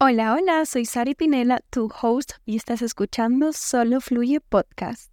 [0.00, 5.12] Hola, hola, soy Sari Pinela, tu host, y estás escuchando Solo Fluye Podcast.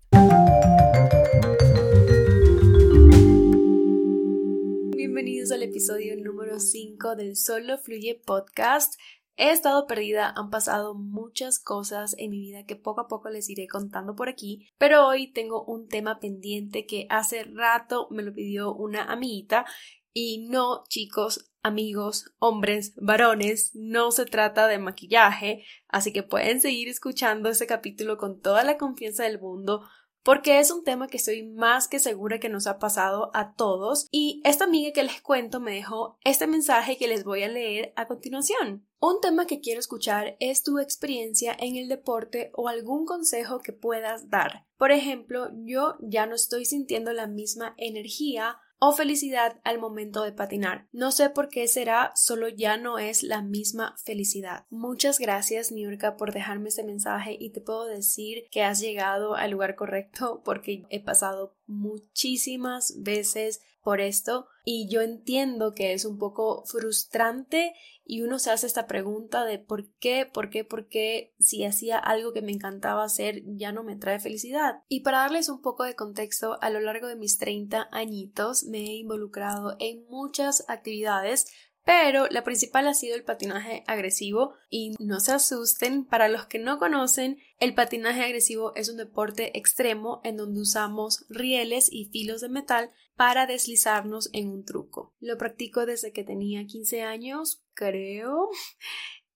[4.95, 8.93] Bienvenidos al episodio número 5 del Solo Fluye Podcast.
[9.37, 13.49] He estado perdida, han pasado muchas cosas en mi vida que poco a poco les
[13.49, 18.31] iré contando por aquí, pero hoy tengo un tema pendiente que hace rato me lo
[18.31, 19.65] pidió una amiguita
[20.13, 26.87] y no, chicos, amigos, hombres, varones, no se trata de maquillaje, así que pueden seguir
[26.87, 29.81] escuchando este capítulo con toda la confianza del mundo
[30.25, 34.07] porque es un tema que estoy más que segura que nos ha pasado a todos
[34.09, 37.93] y esta amiga que les cuento me dejó este mensaje que les voy a leer
[37.95, 38.87] a continuación.
[38.99, 43.71] Un tema que quiero escuchar es tu experiencia en el deporte o algún consejo que
[43.71, 44.65] puedas dar.
[44.77, 50.31] Por ejemplo, yo ya no estoy sintiendo la misma energía o felicidad al momento de
[50.31, 50.87] patinar.
[50.91, 54.65] No sé por qué será, solo ya no es la misma felicidad.
[54.69, 59.49] Muchas gracias, Niurka, por dejarme este mensaje y te puedo decir que has llegado al
[59.49, 66.17] lugar correcto porque he pasado muchísimas veces por esto y yo entiendo que es un
[66.17, 71.35] poco frustrante y uno se hace esta pregunta de por qué, por qué, por qué
[71.39, 74.81] si hacía algo que me encantaba hacer ya no me trae felicidad.
[74.89, 78.79] Y para darles un poco de contexto, a lo largo de mis 30 añitos me
[78.79, 81.45] he involucrado en muchas actividades
[81.85, 86.57] pero la principal ha sido el patinaje agresivo y no se asusten, para los que
[86.57, 92.41] no conocen, el patinaje agresivo es un deporte extremo en donde usamos rieles y filos
[92.41, 95.13] de metal para deslizarnos en un truco.
[95.19, 98.49] Lo practico desde que tenía 15 años, creo,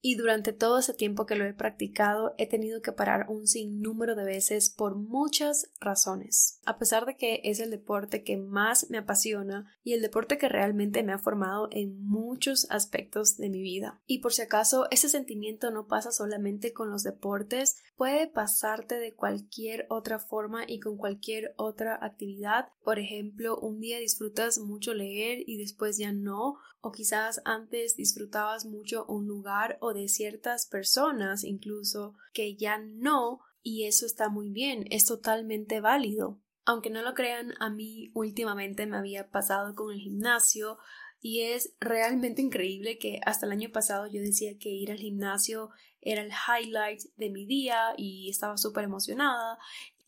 [0.01, 4.15] y durante todo ese tiempo que lo he practicado he tenido que parar un sinnúmero
[4.15, 6.59] de veces por muchas razones.
[6.65, 10.49] A pesar de que es el deporte que más me apasiona y el deporte que
[10.49, 14.01] realmente me ha formado en muchos aspectos de mi vida.
[14.05, 19.13] Y por si acaso ese sentimiento no pasa solamente con los deportes, puede pasarte de
[19.13, 22.69] cualquier otra forma y con cualquier otra actividad.
[22.83, 28.65] Por ejemplo, un día disfrutas mucho leer y después ya no, o quizás antes disfrutabas
[28.65, 34.51] mucho un lugar o de ciertas personas incluso que ya no y eso está muy
[34.51, 36.39] bien, es totalmente válido.
[36.65, 40.77] Aunque no lo crean, a mí últimamente me había pasado con el gimnasio
[41.21, 45.71] y es realmente increíble que hasta el año pasado yo decía que ir al gimnasio
[46.01, 49.57] era el highlight de mi día y estaba súper emocionada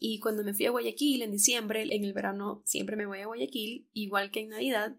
[0.03, 3.28] y cuando me fui a Guayaquil en diciembre, en el verano siempre me voy a
[3.28, 4.96] Guayaquil, igual que en Navidad,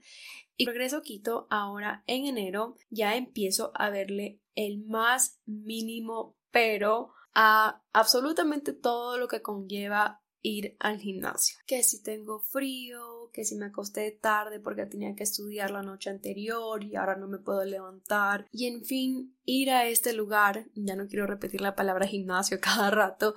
[0.57, 7.13] y regreso a Quito ahora en enero, ya empiezo a verle el más mínimo pero
[7.35, 11.59] a absolutamente todo lo que conlleva ir al gimnasio.
[11.67, 16.11] Que si tengo frío, que si me acosté tarde porque tenía que estudiar la noche
[16.11, 18.47] anterior y ahora no me puedo levantar.
[18.51, 22.91] Y en fin, ir a este lugar, ya no quiero repetir la palabra gimnasio cada
[22.91, 23.35] rato,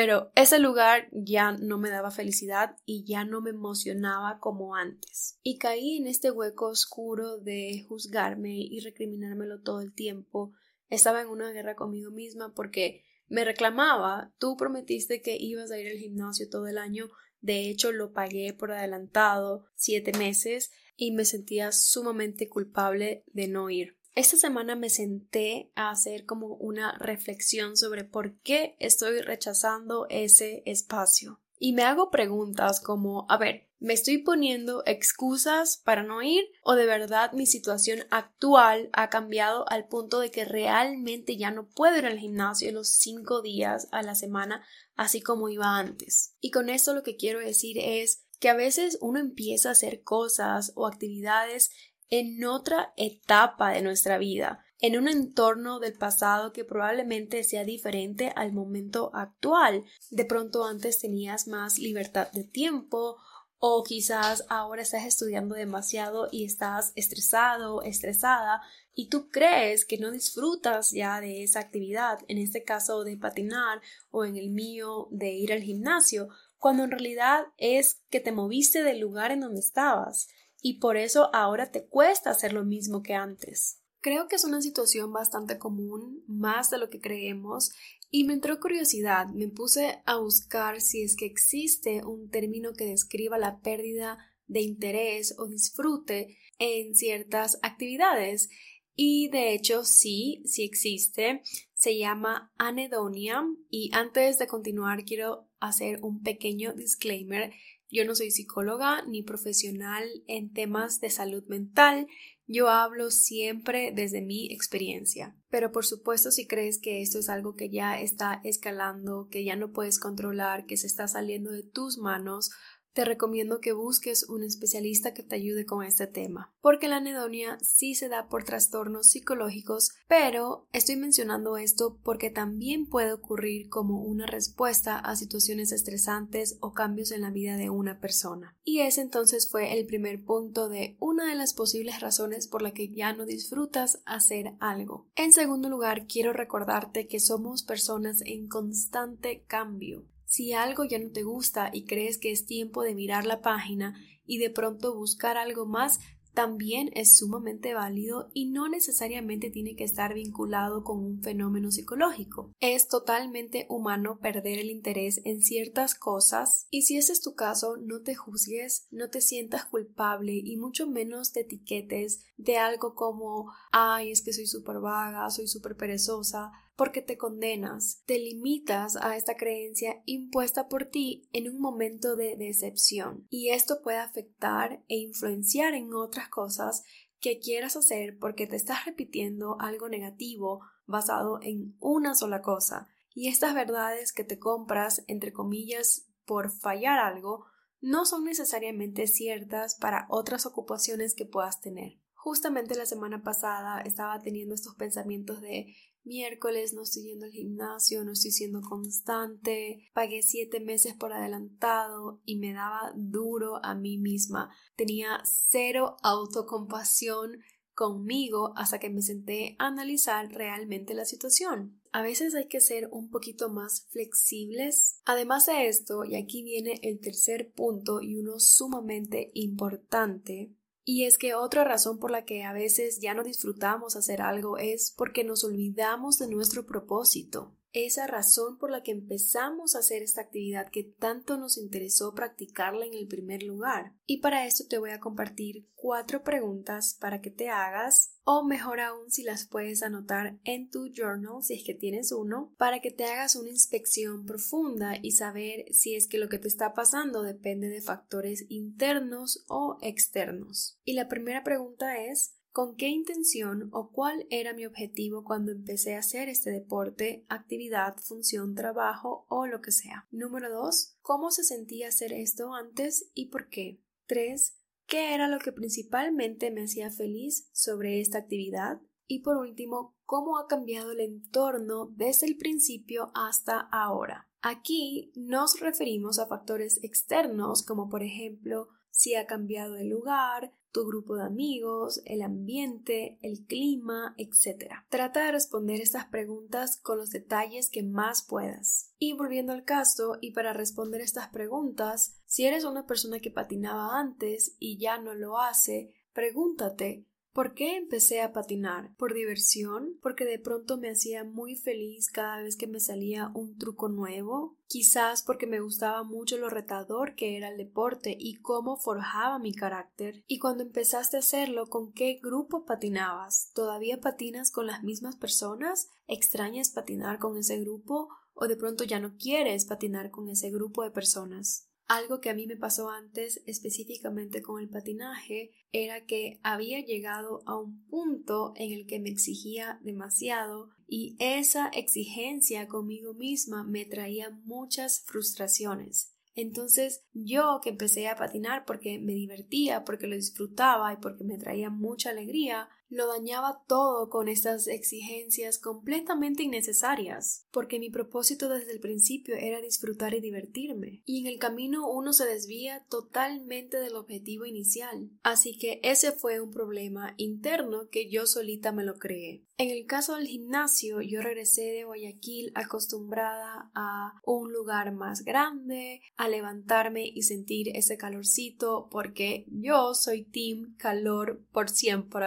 [0.00, 5.40] pero ese lugar ya no me daba felicidad y ya no me emocionaba como antes.
[5.42, 10.52] Y caí en este hueco oscuro de juzgarme y recriminármelo todo el tiempo.
[10.88, 15.88] Estaba en una guerra conmigo misma porque me reclamaba, tú prometiste que ibas a ir
[15.88, 17.10] al gimnasio todo el año,
[17.40, 23.68] de hecho lo pagué por adelantado siete meses y me sentía sumamente culpable de no
[23.68, 23.97] ir.
[24.18, 30.64] Esta semana me senté a hacer como una reflexión sobre por qué estoy rechazando ese
[30.66, 31.40] espacio.
[31.56, 36.42] Y me hago preguntas como, a ver, ¿me estoy poniendo excusas para no ir?
[36.64, 41.68] ¿O de verdad mi situación actual ha cambiado al punto de que realmente ya no
[41.68, 44.64] puedo ir al gimnasio los cinco días a la semana
[44.96, 46.34] así como iba antes?
[46.40, 50.02] Y con esto lo que quiero decir es que a veces uno empieza a hacer
[50.02, 51.70] cosas o actividades
[52.10, 58.32] en otra etapa de nuestra vida, en un entorno del pasado que probablemente sea diferente
[58.36, 59.84] al momento actual.
[60.10, 63.16] De pronto antes tenías más libertad de tiempo
[63.58, 68.62] o quizás ahora estás estudiando demasiado y estás estresado, estresada
[68.94, 73.80] y tú crees que no disfrutas ya de esa actividad, en este caso de patinar
[74.10, 78.82] o en el mío de ir al gimnasio, cuando en realidad es que te moviste
[78.82, 80.28] del lugar en donde estabas
[80.62, 83.80] y por eso ahora te cuesta hacer lo mismo que antes.
[84.00, 87.72] Creo que es una situación bastante común, más de lo que creemos,
[88.10, 92.86] y me entró curiosidad, me puse a buscar si es que existe un término que
[92.86, 98.48] describa la pérdida de interés o disfrute en ciertas actividades.
[98.94, 101.42] Y de hecho sí, sí existe.
[101.74, 103.44] Se llama anedonia.
[103.70, 107.52] Y antes de continuar quiero hacer un pequeño disclaimer
[107.90, 112.06] yo no soy psicóloga ni profesional en temas de salud mental,
[112.50, 115.36] Yo hablo siempre desde mi experiencia.
[115.50, 119.54] Pero por supuesto si crees que esto es algo que ya está escalando, que ya
[119.54, 122.50] no puedes controlar, que se está saliendo de tus manos,
[122.98, 127.56] te recomiendo que busques un especialista que te ayude con este tema, porque la anedonia
[127.62, 134.02] sí se da por trastornos psicológicos, pero estoy mencionando esto porque también puede ocurrir como
[134.02, 138.56] una respuesta a situaciones estresantes o cambios en la vida de una persona.
[138.64, 142.72] Y ese entonces fue el primer punto de una de las posibles razones por la
[142.72, 145.06] que ya no disfrutas hacer algo.
[145.14, 150.04] En segundo lugar, quiero recordarte que somos personas en constante cambio.
[150.28, 153.98] Si algo ya no te gusta y crees que es tiempo de mirar la página
[154.26, 156.00] y de pronto buscar algo más,
[156.34, 162.52] también es sumamente válido y no necesariamente tiene que estar vinculado con un fenómeno psicológico.
[162.60, 167.76] Es totalmente humano perder el interés en ciertas cosas y si ese es tu caso,
[167.78, 173.50] no te juzgues, no te sientas culpable y mucho menos te etiquetes de algo como
[173.72, 179.16] ay, es que soy súper vaga, soy súper perezosa porque te condenas, te limitas a
[179.16, 183.26] esta creencia impuesta por ti en un momento de decepción.
[183.30, 186.84] Y esto puede afectar e influenciar en otras cosas
[187.18, 192.86] que quieras hacer porque te estás repitiendo algo negativo basado en una sola cosa.
[193.12, 197.46] Y estas verdades que te compras, entre comillas, por fallar algo,
[197.80, 201.98] no son necesariamente ciertas para otras ocupaciones que puedas tener.
[202.28, 208.04] Justamente la semana pasada estaba teniendo estos pensamientos de miércoles no estoy yendo al gimnasio,
[208.04, 213.96] no estoy siendo constante, pagué siete meses por adelantado y me daba duro a mí
[213.96, 214.54] misma.
[214.76, 217.38] Tenía cero autocompasión
[217.72, 221.80] conmigo hasta que me senté a analizar realmente la situación.
[221.92, 225.00] A veces hay que ser un poquito más flexibles.
[225.06, 230.52] Además de esto, y aquí viene el tercer punto y uno sumamente importante,
[230.90, 234.56] y es que otra razón por la que a veces ya no disfrutamos hacer algo
[234.56, 240.02] es porque nos olvidamos de nuestro propósito esa razón por la que empezamos a hacer
[240.02, 243.94] esta actividad que tanto nos interesó practicarla en el primer lugar.
[244.06, 248.80] Y para esto te voy a compartir cuatro preguntas para que te hagas, o mejor
[248.80, 252.90] aún si las puedes anotar en tu journal, si es que tienes uno, para que
[252.90, 257.22] te hagas una inspección profunda y saber si es que lo que te está pasando
[257.22, 260.78] depende de factores internos o externos.
[260.84, 265.94] Y la primera pregunta es con qué intención o cuál era mi objetivo cuando empecé
[265.94, 270.08] a hacer este deporte, actividad, función, trabajo o lo que sea.
[270.10, 270.96] Número 2.
[271.00, 273.80] ¿Cómo se sentía hacer esto antes y por qué?
[274.08, 274.58] 3.
[274.88, 278.80] ¿Qué era lo que principalmente me hacía feliz sobre esta actividad?
[279.06, 284.32] Y por último, ¿cómo ha cambiado el entorno desde el principio hasta ahora?
[284.42, 290.86] Aquí nos referimos a factores externos como por ejemplo si ha cambiado el lugar, tu
[290.86, 294.72] grupo de amigos, el ambiente, el clima, etc.
[294.88, 298.92] Trata de responder estas preguntas con los detalles que más puedas.
[298.98, 303.98] Y volviendo al caso, y para responder estas preguntas, si eres una persona que patinaba
[303.98, 307.06] antes y ya no lo hace, pregúntate
[307.38, 308.92] ¿Por qué empecé a patinar?
[308.96, 309.96] ¿Por diversión?
[310.02, 314.56] ¿Porque de pronto me hacía muy feliz cada vez que me salía un truco nuevo?
[314.66, 319.54] Quizás porque me gustaba mucho lo retador que era el deporte y cómo forjaba mi
[319.54, 320.24] carácter.
[320.26, 323.52] Y cuando empezaste a hacerlo, ¿con qué grupo patinabas?
[323.54, 325.86] ¿Todavía patinas con las mismas personas?
[326.08, 328.08] ¿Extrañas patinar con ese grupo?
[328.34, 331.67] ¿O de pronto ya no quieres patinar con ese grupo de personas?
[331.88, 337.42] Algo que a mí me pasó antes, específicamente con el patinaje, era que había llegado
[337.46, 343.86] a un punto en el que me exigía demasiado y esa exigencia conmigo misma me
[343.86, 346.12] traía muchas frustraciones.
[346.34, 351.38] Entonces yo que empecé a patinar porque me divertía, porque lo disfrutaba y porque me
[351.38, 358.72] traía mucha alegría, lo dañaba todo con estas exigencias completamente innecesarias, porque mi propósito desde
[358.72, 363.96] el principio era disfrutar y divertirme, y en el camino uno se desvía totalmente del
[363.96, 365.10] objetivo inicial.
[365.22, 369.47] Así que ese fue un problema interno que yo solita me lo creé.
[369.60, 376.00] En el caso del gimnasio, yo regresé de Guayaquil acostumbrada a un lugar más grande,
[376.16, 382.24] a levantarme y sentir ese calorcito, porque yo soy team calor por siempre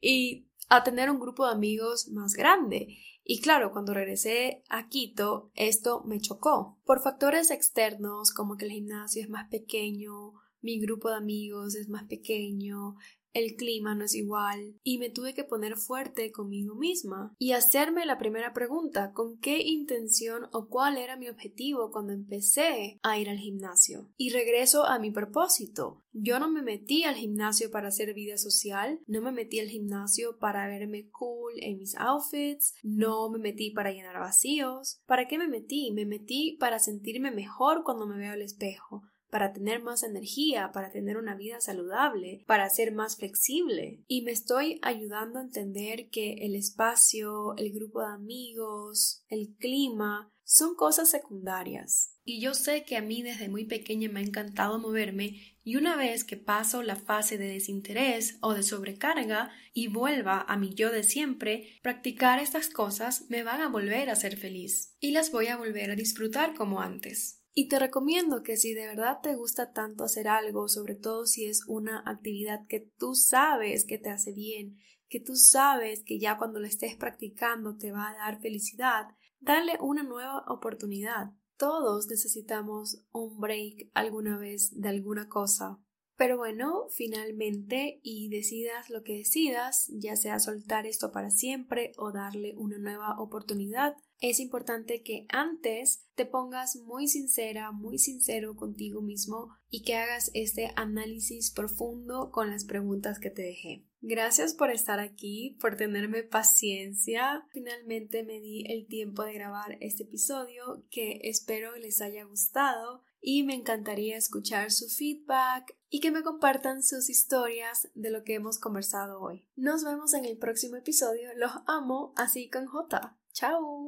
[0.00, 2.96] y a tener un grupo de amigos más grande.
[3.24, 6.78] Y claro, cuando regresé a Quito, esto me chocó.
[6.84, 11.88] Por factores externos, como que el gimnasio es más pequeño, mi grupo de amigos es
[11.88, 12.96] más pequeño,
[13.32, 18.06] el clima no es igual y me tuve que poner fuerte conmigo misma y hacerme
[18.06, 23.28] la primera pregunta, ¿con qué intención o cuál era mi objetivo cuando empecé a ir
[23.28, 24.10] al gimnasio?
[24.16, 26.02] Y regreso a mi propósito.
[26.12, 30.38] Yo no me metí al gimnasio para hacer vida social, no me metí al gimnasio
[30.38, 35.00] para verme cool en mis outfits, no me metí para llenar vacíos.
[35.06, 35.92] ¿Para qué me metí?
[35.92, 40.90] Me metí para sentirme mejor cuando me veo al espejo, para tener más energía, para
[40.90, 44.02] tener una vida saludable, para ser más flexible.
[44.06, 50.32] Y me estoy ayudando a entender que el espacio, el grupo de amigos, el clima,
[50.44, 52.14] son cosas secundarias.
[52.24, 55.96] Y yo sé que a mí desde muy pequeña me ha encantado moverme y una
[55.96, 60.90] vez que paso la fase de desinterés o de sobrecarga y vuelva a mi yo
[60.90, 65.48] de siempre, practicar estas cosas me van a volver a ser feliz y las voy
[65.48, 67.42] a volver a disfrutar como antes.
[67.52, 71.44] Y te recomiendo que si de verdad te gusta tanto hacer algo, sobre todo si
[71.44, 74.78] es una actividad que tú sabes que te hace bien,
[75.10, 79.08] que tú sabes que ya cuando la estés practicando te va a dar felicidad,
[79.38, 81.32] dale una nueva oportunidad.
[81.58, 85.80] Todos necesitamos un break alguna vez de alguna cosa.
[86.18, 92.10] Pero bueno, finalmente, y decidas lo que decidas, ya sea soltar esto para siempre o
[92.10, 99.00] darle una nueva oportunidad, es importante que antes te pongas muy sincera, muy sincero contigo
[99.00, 103.84] mismo y que hagas este análisis profundo con las preguntas que te dejé.
[104.00, 107.44] Gracias por estar aquí, por tenerme paciencia.
[107.52, 113.42] Finalmente me di el tiempo de grabar este episodio que espero les haya gustado y
[113.42, 118.58] me encantaría escuchar su feedback y que me compartan sus historias de lo que hemos
[118.58, 119.46] conversado hoy.
[119.56, 121.30] Nos vemos en el próximo episodio.
[121.36, 123.16] Los amo así con J.
[123.32, 123.86] Chao.